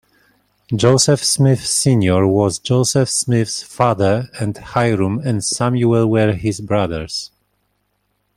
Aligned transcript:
Joseph 0.75 1.23
Smith, 1.23 1.63
Senior 1.63 2.25
was 2.25 2.57
Joseph 2.57 3.07
Smith's 3.07 3.61
father, 3.61 4.29
and 4.39 4.55
Hyrum 4.57 5.21
and 5.23 5.43
Samuel 5.45 6.09
were 6.09 6.33
his 6.33 6.59
brothers. 6.59 7.29